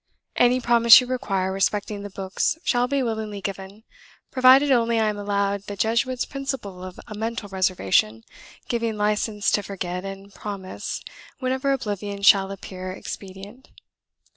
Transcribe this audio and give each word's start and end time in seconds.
"Any 0.35 0.59
promise 0.59 0.99
you 0.99 1.05
require 1.05 1.51
respecting 1.53 2.01
the 2.01 2.09
books 2.09 2.57
shall 2.63 2.87
be 2.87 3.03
willingly 3.03 3.39
given, 3.39 3.83
provided 4.31 4.71
only 4.71 4.99
I 4.99 5.07
am 5.09 5.19
allowed 5.19 5.67
the 5.67 5.75
Jesuit's 5.75 6.25
principle 6.25 6.83
of 6.83 6.99
a 7.07 7.13
mental 7.13 7.49
reservation, 7.49 8.23
giving 8.67 8.97
licence 8.97 9.51
to 9.51 9.61
forget 9.61 10.03
and 10.03 10.33
promise 10.33 11.03
whenever 11.37 11.71
oblivion 11.71 12.23
shall 12.23 12.49
appear 12.49 12.91
expedient. 12.91 13.69